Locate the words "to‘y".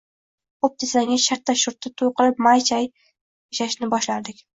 2.03-2.09